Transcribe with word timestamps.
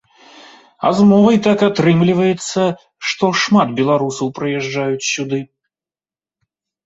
А 0.87 0.89
з 0.99 1.03
мовай 1.09 1.35
так 1.47 1.59
атрымліваецца, 1.67 2.61
што 3.09 3.25
шмат 3.41 3.75
беларусаў 3.79 4.27
прыязджаюць 4.39 5.09
сюды. 5.13 5.39